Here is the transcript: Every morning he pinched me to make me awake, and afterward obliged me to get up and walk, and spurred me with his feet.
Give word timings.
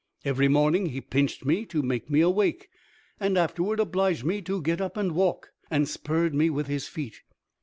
Every 0.25 0.47
morning 0.47 0.87
he 0.87 0.99
pinched 0.99 1.45
me 1.45 1.63
to 1.67 1.83
make 1.83 2.09
me 2.09 2.21
awake, 2.21 2.69
and 3.19 3.37
afterward 3.37 3.79
obliged 3.79 4.23
me 4.25 4.41
to 4.41 4.59
get 4.59 4.81
up 4.81 4.97
and 4.97 5.11
walk, 5.11 5.51
and 5.69 5.87
spurred 5.87 6.33
me 6.33 6.49
with 6.49 6.65
his 6.65 6.87
feet. 6.87 7.21